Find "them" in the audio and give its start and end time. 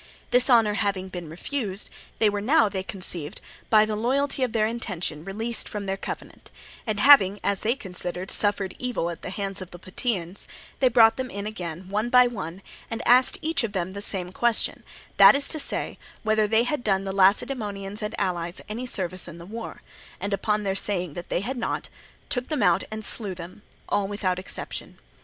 11.17-11.29, 13.73-13.93, 22.47-22.63, 23.35-23.61